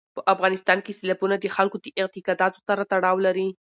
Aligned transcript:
په 0.15 0.21
افغانستان 0.33 0.77
کې 0.85 0.97
سیلابونه 0.99 1.35
د 1.39 1.45
خلکو 1.55 1.77
د 1.81 1.87
اعتقاداتو 2.01 2.59
سره 2.67 2.81
تړاو 2.91 3.17
لري. 3.25 3.47